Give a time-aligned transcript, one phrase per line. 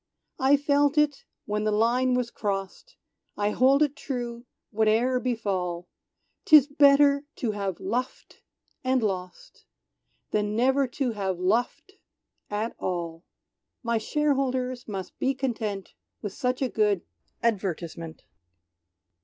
[0.39, 2.95] "I felt it when the line was crost,
[3.37, 5.89] I hold it true, whate'er befall,
[6.43, 8.41] 'Tis better to have luffed
[8.83, 9.63] and lost,
[10.31, 11.91] Than never to have luffed
[12.49, 13.23] at all!
[13.83, 15.93] My shareholders must be content
[16.23, 17.03] With such a good
[17.43, 18.23] advertisement."